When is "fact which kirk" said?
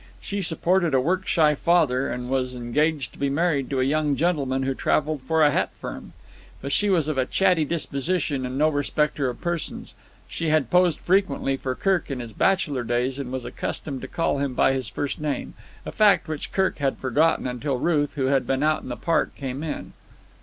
15.91-16.79